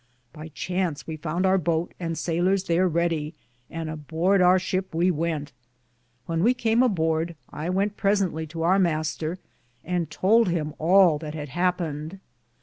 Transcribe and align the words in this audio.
By 0.33 0.47
chance 0.47 1.05
we 1.05 1.15
founde 1.15 1.45
our 1.45 1.59
bote 1.59 1.93
and 1.99 2.15
sayleres 2.17 2.63
thare 2.65 2.87
Reddie, 2.87 3.35
and 3.69 3.87
aborde 3.87 4.41
our 4.43 4.57
shipe 4.57 4.95
we 4.95 5.11
wente. 5.11 5.51
When 6.25 6.41
we 6.41 6.55
came 6.55 6.81
aborde, 6.81 7.35
I 7.51 7.69
wente 7.69 7.97
presently 7.97 8.47
to 8.47 8.63
our 8.63 8.79
Mr., 8.79 9.37
and 9.85 10.09
tould 10.09 10.47
him 10.49 10.73
all 10.79 11.19
that 11.19 11.35
had 11.35 11.49
hapened. 11.49 12.17